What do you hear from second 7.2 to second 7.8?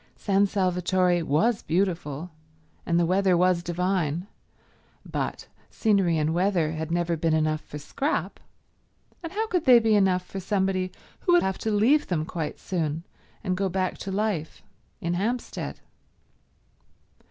enough for